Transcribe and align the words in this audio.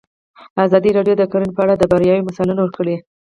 ازادي 0.65 0.89
راډیو 0.97 1.15
د 1.17 1.23
کرهنه 1.31 1.53
په 1.55 1.61
اړه 1.63 1.73
د 1.77 1.83
بریاوو 1.91 2.25
مثالونه 2.29 2.61
ورکړي. 2.63 2.95